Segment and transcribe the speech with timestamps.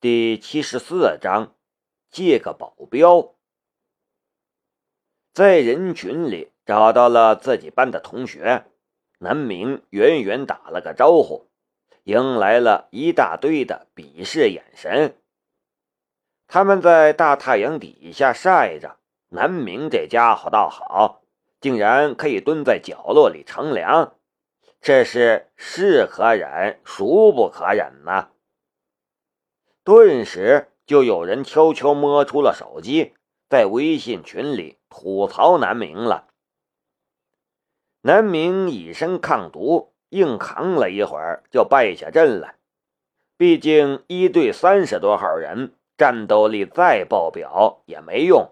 [0.00, 1.56] 第七十四章，
[2.08, 3.34] 借个保镖。
[5.34, 8.66] 在人群里找到了自己班的同学，
[9.18, 11.48] 南明远远打了个招呼，
[12.04, 15.16] 迎来了一大堆的鄙视眼神。
[16.46, 18.98] 他们在大太阳底下晒着，
[19.30, 21.22] 南明这家伙倒好，
[21.60, 24.14] 竟然可以蹲在角落里乘凉，
[24.80, 28.28] 这是是可忍，孰不可忍呢？
[29.88, 33.14] 顿时就有人悄悄摸出了手机，
[33.48, 36.28] 在微信群里吐槽南明了。
[38.02, 42.56] 南明以身抗毒，硬扛了一会儿就败下阵来。
[43.38, 48.50] 毕竟一队三十多号人，战斗力再爆表也没用。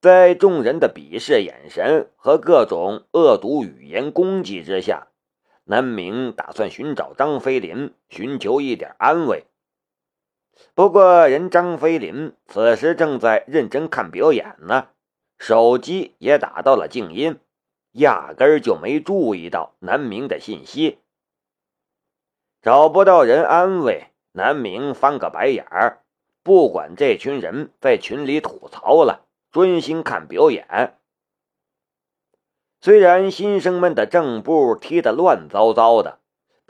[0.00, 5.06] 在众人的鄙视眼神和各种恶毒语言攻击之下，
[5.62, 9.44] 南明打算寻找张飞林，寻求一点安慰。
[10.74, 14.88] 不过，人张飞林此时正在认真看表演呢，
[15.38, 17.38] 手机也打到了静音，
[17.92, 20.98] 压根儿就没注意到南明的信息。
[22.62, 26.02] 找不到人安慰，南明翻个白眼儿，
[26.42, 30.96] 不管这群人在群里吐槽了，专心看表演。
[32.80, 36.21] 虽然新生们的正步踢得乱糟糟的。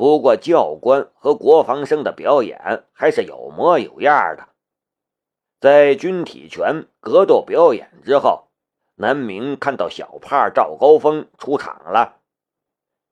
[0.02, 4.48] 不过，教官和国防生的表演还是有模有样的。
[5.60, 8.48] 在军体拳格斗表演之后，
[8.96, 12.16] 南明看到小胖赵高峰出场了，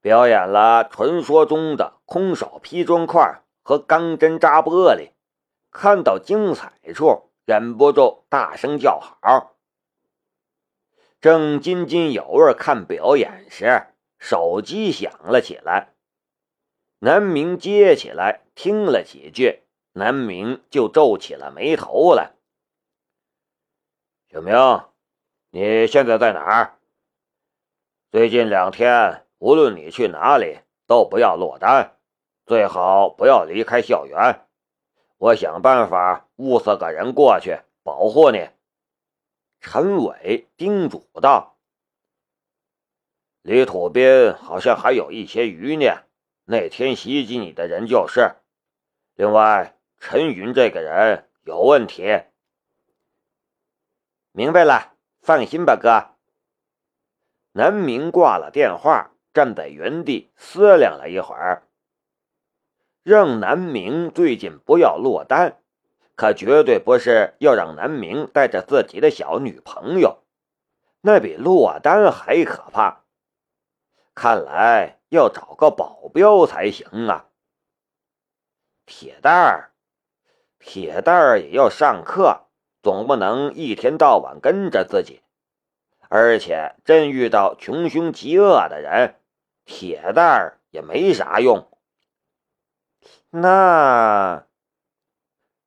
[0.00, 5.10] 表演了传说中的空手劈砖块和钢针扎玻璃。
[5.70, 9.54] 看到精彩处，忍不住大声叫好。
[11.20, 13.86] 正津津有味看表演时，
[14.18, 15.94] 手机响了起来。
[17.02, 19.62] 南明接起来听了几句，
[19.92, 22.34] 南明就皱起了眉头来。
[24.28, 24.54] 小明，
[25.48, 26.78] 你现在在哪儿？
[28.10, 31.96] 最近两天，无论你去哪里，都不要落单，
[32.44, 34.46] 最好不要离开校园。
[35.16, 38.50] 我想办法物色个人过去保护你。”
[39.62, 41.56] 陈伟叮嘱道。
[43.40, 46.04] 李土斌好像还有一些余孽。
[46.50, 48.34] 那天袭击你的人就是。
[49.14, 52.24] 另外，陈云这个人有问题。
[54.32, 56.16] 明白了，放心吧，哥。
[57.52, 61.68] 南明挂了电话，站在原地思量了一会儿。
[63.04, 65.62] 让南明最近不要落单，
[66.16, 70.24] 可绝对不是要让南明带着自己的小女朋友，
[71.00, 73.04] 那比落单还可怕。
[74.20, 74.98] 看来。
[75.08, 77.26] 要找个保镖才行啊！
[78.86, 79.72] 铁蛋儿，
[80.60, 82.42] 铁蛋儿也要上课，
[82.80, 85.22] 总不能一天到晚跟着自己。
[86.08, 89.16] 而且真遇到穷凶极恶的人，
[89.64, 91.68] 铁蛋儿也没啥用。
[93.30, 94.46] 那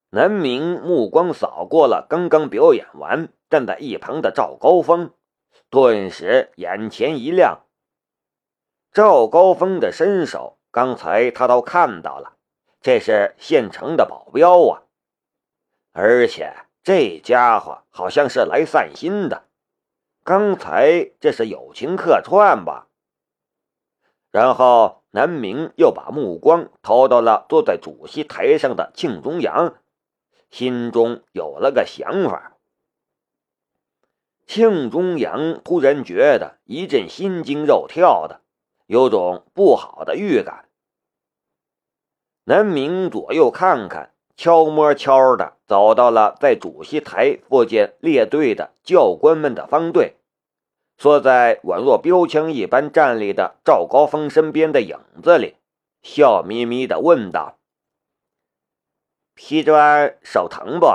[0.09, 5.13] 南明目光扫过了刚刚表演完、站在一旁的赵高峰，
[5.69, 7.62] 顿时眼前一亮。
[8.93, 12.33] 赵高峰的身手，刚才他都看到了，
[12.79, 14.83] 这是现成的保镖啊！
[15.93, 19.45] 而且这家伙好像是来散心的，
[20.23, 22.87] 刚才这是友情客串吧？
[24.29, 29.73] 然后南明又把目光投到了坐在主席台上的庆中阳，
[30.51, 32.57] 心中有了个想法。
[34.45, 38.41] 庆中阳突然觉得一阵心惊肉跳的。
[38.85, 40.69] 有种不好的预感。
[42.45, 50.17] 南明左右看看，悄摸悄的走到了在主席台附近列队的教官们的方队，
[50.97, 55.55] 缩在宛若标枪一般站立的赵高峰身边的影子里，
[56.01, 57.57] 笑眯眯的问道
[59.33, 60.87] ：“劈砖手疼不？”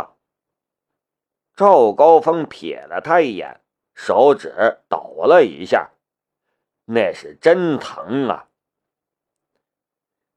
[1.57, 3.63] 赵高峰瞥了他一眼，
[3.95, 5.91] 手指抖了一下。
[6.91, 8.49] 那是真疼啊！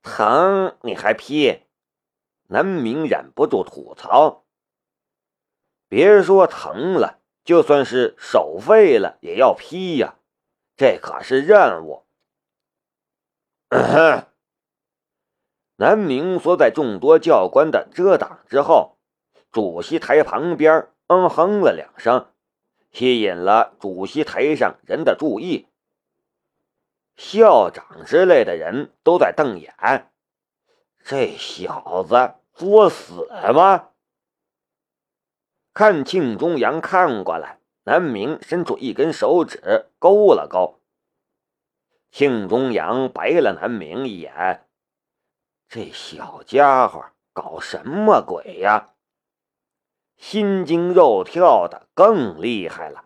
[0.01, 1.61] 疼你还劈？
[2.47, 4.43] 南明忍不住吐槽
[5.87, 10.15] ：“别说疼了，就算是手废了也要劈呀，
[10.75, 12.03] 这可是任务。”
[15.77, 18.97] 南明缩在众多教官的遮挡之后，
[19.53, 22.33] 主席台旁边嗯哼了两声，
[22.91, 25.69] 吸引了主席台上人的注意。
[27.21, 30.11] 校长之类的人都在瞪眼，
[31.05, 33.89] 这小子作死吗？
[35.71, 40.81] 看庆中阳看过来，南明伸出一根手指勾了勾。
[42.09, 44.67] 庆中阳白了南明一眼
[45.69, 48.95] ：“这小家伙搞什么鬼呀？”
[50.17, 53.05] 心惊肉跳的更厉害了。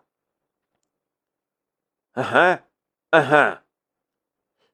[2.12, 2.62] 嗯哼，
[3.10, 3.65] 嗯哼。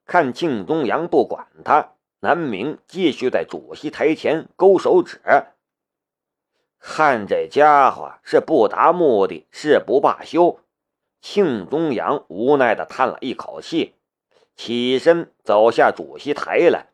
[0.04, 5.20] 看庆中阳不管他，南明继续在主席台前勾手指。
[6.78, 10.60] 看这家伙是不达目的誓不罢休，
[11.20, 13.94] 庆中阳无奈的叹了一口气，
[14.56, 16.88] 起身走下主席台来。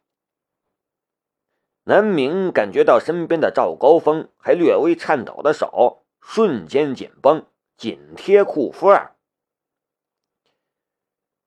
[1.85, 7.47] 南明感觉到身边的赵高峰还略微颤抖的手瞬间紧绷，
[7.79, 9.11] 紧贴裤缝。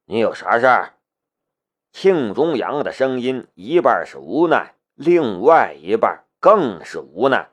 [0.06, 0.96] 你有啥事儿？
[1.91, 7.51] 庆中阳的声音一半是无奈，另外一半更是无奈。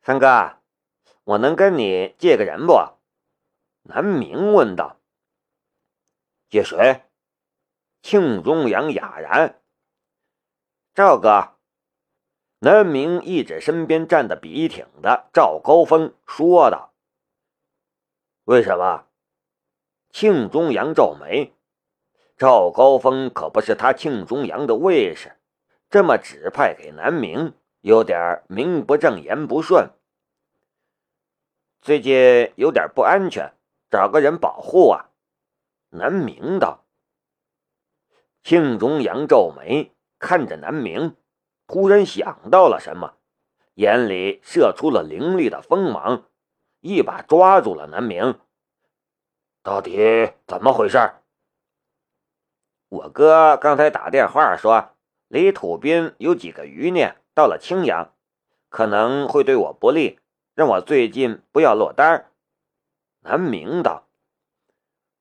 [0.00, 0.56] 三哥，
[1.24, 2.72] 我能跟你借个人不？
[3.82, 4.96] 南明问道。
[6.48, 7.04] 借谁？
[8.00, 9.60] 庆中阳哑然。
[10.94, 11.54] 赵哥，
[12.60, 16.94] 南明一指身边站的笔挺的赵高峰，说道
[18.44, 19.06] ：“为什么？”
[20.10, 21.52] 庆中阳皱眉，
[22.38, 25.36] 赵高峰可不是他庆中阳的卫士，
[25.90, 29.90] 这么指派给南明，有点名不正言不顺。
[31.80, 33.52] 最近有点不安全，
[33.90, 35.10] 找个人保护啊。
[35.90, 36.84] 南明道。
[38.44, 39.92] 庆中阳皱眉。
[40.20, 41.14] 看着南明，
[41.68, 43.14] 突然想到了什么，
[43.74, 46.24] 眼里射出了凌厉的锋芒，
[46.80, 48.36] 一把抓住了南明。
[49.62, 50.98] 到底怎么回事？
[52.88, 54.92] 我哥刚才打电话说，
[55.28, 58.14] 李土斌有几个余孽到了青阳，
[58.70, 60.18] 可能会对我不利，
[60.54, 62.30] 让我最近不要落单。
[63.20, 64.08] 南明道：“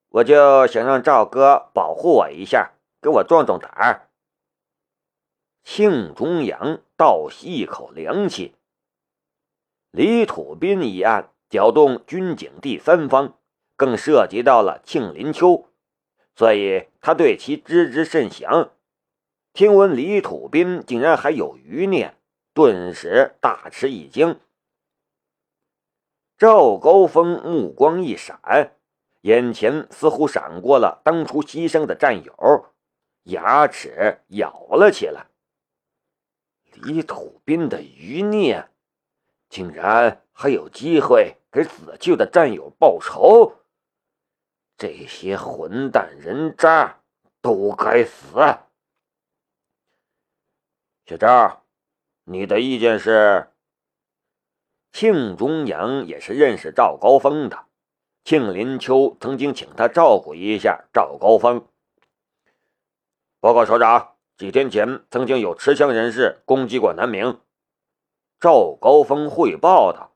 [0.09, 2.71] 我就想让赵哥保护我一下，
[3.01, 4.07] 给我壮壮胆儿。”
[5.65, 8.55] 庆中阳倒吸一口凉气。
[9.91, 13.33] 李土斌一案搅动军警第三方，
[13.75, 15.67] 更涉及到了庆林秋，
[16.37, 18.69] 所以他对其知之甚详。
[19.53, 22.13] 听闻李土斌竟然还有余孽，
[22.53, 24.39] 顿时大吃一惊。
[26.37, 28.75] 赵高峰目光一闪，
[29.21, 32.67] 眼前似乎闪过了当初牺牲的战友，
[33.23, 35.25] 牙齿咬了起来。
[36.73, 38.69] 李土斌的余孽，
[39.49, 43.53] 竟然还有机会给死去的战友报仇！
[44.77, 46.99] 这些混蛋人渣
[47.41, 48.35] 都该死！
[51.05, 51.63] 小赵，
[52.25, 53.49] 你的意见是？
[54.91, 57.65] 庆中阳也是认识赵高峰的，
[58.23, 61.67] 庆林秋曾经请他照顾一下赵高峰。
[63.39, 64.13] 报告首长。
[64.37, 67.41] 几天前，曾经有持枪人士攻击过南明。
[68.39, 70.15] 赵高峰汇报道：“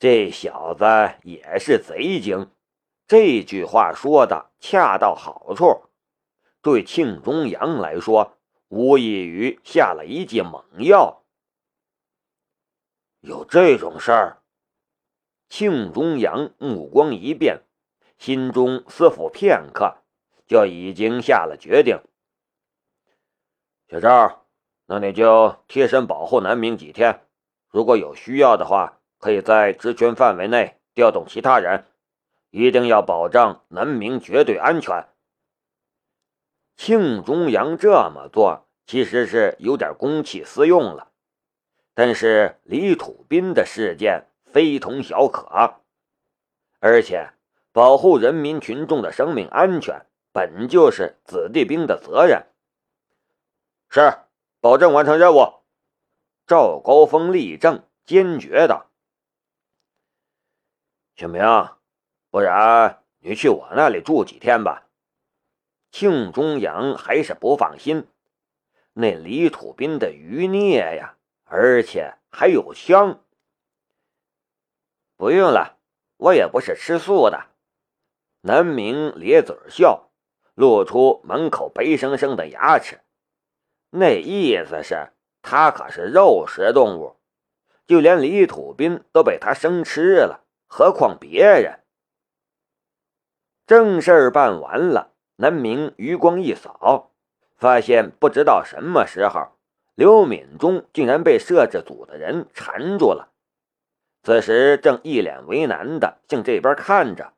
[0.00, 0.84] 这小子
[1.22, 2.50] 也是贼精。”
[3.06, 5.82] 这句话说的恰到好处，
[6.60, 8.38] 对庆中阳来说，
[8.68, 11.22] 无异于下了一剂猛药。
[13.20, 14.42] 有这种事儿？
[15.48, 17.62] 庆中阳目光一变，
[18.16, 19.98] 心中思忖片刻，
[20.46, 22.00] 就已经下了决定。
[23.88, 24.46] 小赵，
[24.86, 27.26] 那你就贴身保护南明几天。
[27.68, 31.86] 如果有需要的话，可以在职权范围内调动其他人，
[32.52, 35.08] 一定要保障南明绝对安全。
[36.76, 41.10] 庆中阳这么做其实是有点公器私用了，
[41.94, 45.80] 但是李土斌的事件非同小可，
[46.78, 47.30] 而且
[47.72, 52.46] 保护人民群众的生命安全本就是子弟兵的责任。
[53.88, 54.18] 是，
[54.60, 55.62] 保证完成任务。
[56.46, 58.90] 赵高峰立正，坚决道
[61.16, 61.40] ：“小明，
[62.32, 64.88] 不然你去我那里住几天吧。”
[65.92, 68.08] 庆中阳还是不放心，
[68.94, 73.20] 那李土斌的余孽呀，而且还有枪。
[75.18, 75.76] 不用了，
[76.16, 77.48] 我也不是吃素的。
[78.40, 80.10] 南明咧嘴笑，
[80.54, 83.02] 露出满口白生生的牙齿。
[83.90, 85.12] 那意思是，
[85.42, 87.20] 他可是肉食动物，
[87.86, 91.80] 就连李土斌都被他生吃了，何况别人？
[93.66, 97.10] 正事儿办完了，南明余光一扫，
[97.56, 99.52] 发现不知道什么时候，
[99.94, 103.32] 刘敏忠竟然被摄制组的人缠住了，
[104.22, 107.32] 此时正一脸为难的向这边看着。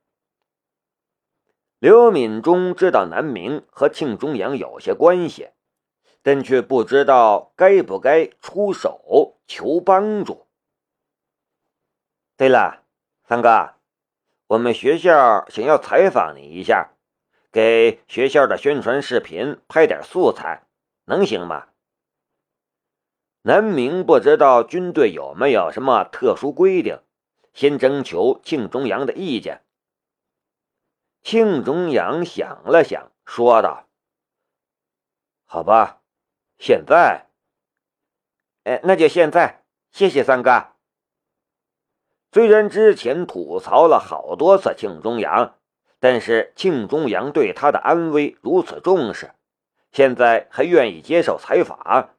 [1.79, 5.51] 刘敏忠知道南明和庆中阳有些关系，
[6.23, 10.47] 但却不知道该不该出手求帮助。
[12.37, 12.83] 对了，
[13.29, 13.75] 三哥，
[14.55, 16.93] 我们学校想要采访你一下，
[17.51, 20.63] 给学校的宣传视频拍点素材，
[21.07, 21.67] 能行吗？
[23.43, 27.01] 南明不知道军队有没有什么特殊规定，
[27.53, 29.65] 先征求庆中阳的意见。
[31.23, 33.89] 庆中阳想了想，说道
[35.47, 36.01] ：“好吧，
[36.59, 37.27] 现在，
[38.63, 39.65] 哎，那就现在。
[39.91, 40.74] 谢谢三哥。”
[42.35, 45.55] 虽然之前吐槽了好多次庆中阳，
[46.01, 49.31] 但是庆中阳对他的安危如此重视，
[49.93, 52.11] 现在还愿意接受采访。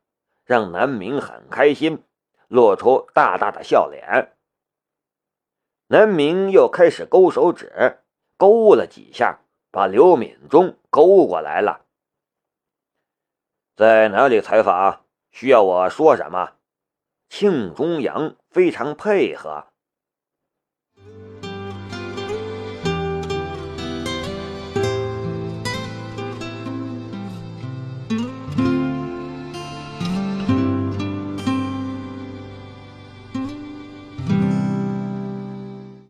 [0.45, 2.01] 让南明很开心，
[2.47, 4.31] 露出大大的笑脸。
[5.87, 7.99] 南明又开始勾手指，
[8.37, 11.81] 勾了几下，把刘敏忠勾过来了。
[13.75, 15.01] 在哪里采访？
[15.31, 16.53] 需要我说什么？
[17.27, 19.65] 庆中阳非常配合。